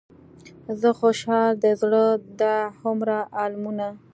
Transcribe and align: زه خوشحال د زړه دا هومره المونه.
زه 0.81 0.89
خوشحال 0.99 1.51
د 1.63 1.65
زړه 1.81 2.03
دا 2.41 2.57
هومره 2.79 3.17
المونه. 3.43 3.87